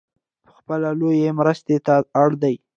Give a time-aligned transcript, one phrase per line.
[0.47, 2.55] پخپله لویې مرستې ته اړ دی.